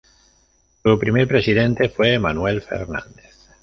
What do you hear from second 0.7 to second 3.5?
Su primer presidente fue Manuel Fernández.